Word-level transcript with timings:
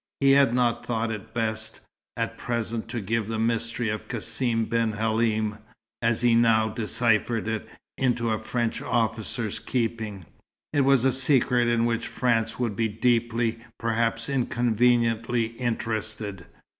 He 0.19 0.31
had 0.31 0.55
not 0.55 0.83
thought 0.83 1.11
it 1.11 1.31
best, 1.31 1.79
at 2.17 2.35
present, 2.35 2.87
to 2.87 3.01
give 3.01 3.27
the 3.27 3.37
mystery 3.37 3.87
of 3.89 4.07
Cassim 4.07 4.65
ben 4.65 4.93
Halim, 4.93 5.59
as 6.01 6.23
he 6.23 6.33
now 6.33 6.69
deciphered 6.69 7.47
it, 7.47 7.69
into 7.99 8.31
a 8.31 8.39
French 8.39 8.81
officer's 8.81 9.59
keeping. 9.59 10.25
It 10.73 10.81
was 10.81 11.05
a 11.05 11.11
secret 11.11 11.67
in 11.67 11.85
which 11.85 12.07
France 12.07 12.57
would 12.57 12.75
be 12.75 12.87
deeply, 12.87 13.59
perhaps 13.77 14.27
inconveniently, 14.27 15.49
interested. 15.59 16.47